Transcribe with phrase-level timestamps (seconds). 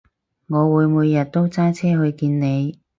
[0.47, 2.79] 我會每日都揸車去見你